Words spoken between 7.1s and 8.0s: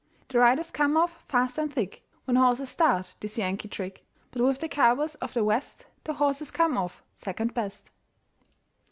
second best.